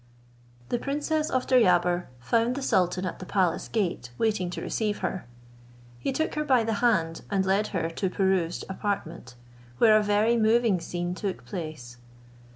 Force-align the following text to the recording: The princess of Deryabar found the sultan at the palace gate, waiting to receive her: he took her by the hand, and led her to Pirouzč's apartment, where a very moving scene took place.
The 0.69 0.79
princess 0.79 1.29
of 1.29 1.45
Deryabar 1.45 2.07
found 2.19 2.55
the 2.55 2.63
sultan 2.63 3.05
at 3.05 3.19
the 3.19 3.25
palace 3.27 3.67
gate, 3.67 4.09
waiting 4.17 4.49
to 4.49 4.59
receive 4.59 4.97
her: 5.05 5.27
he 5.99 6.11
took 6.11 6.33
her 6.33 6.43
by 6.43 6.63
the 6.63 6.73
hand, 6.81 7.21
and 7.29 7.45
led 7.45 7.67
her 7.67 7.87
to 7.87 8.09
Pirouzč's 8.09 8.63
apartment, 8.67 9.35
where 9.77 9.95
a 9.95 10.01
very 10.01 10.37
moving 10.37 10.79
scene 10.79 11.13
took 11.13 11.45
place. 11.45 11.97